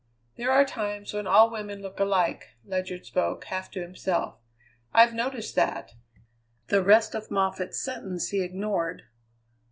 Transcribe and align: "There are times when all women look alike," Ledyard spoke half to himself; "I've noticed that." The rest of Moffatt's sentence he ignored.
"There 0.35 0.49
are 0.51 0.65
times 0.65 1.13
when 1.13 1.27
all 1.27 1.51
women 1.51 1.83
look 1.83 1.99
alike," 1.99 2.55
Ledyard 2.65 3.05
spoke 3.05 3.43
half 3.43 3.69
to 3.69 3.81
himself; 3.83 4.39
"I've 4.95 5.13
noticed 5.13 5.53
that." 5.57 5.93
The 6.69 6.81
rest 6.81 7.13
of 7.13 7.29
Moffatt's 7.29 7.79
sentence 7.79 8.29
he 8.29 8.41
ignored. 8.41 9.03